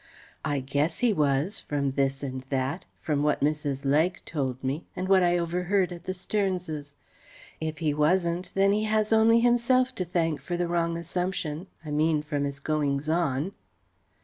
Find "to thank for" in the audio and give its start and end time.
9.93-10.57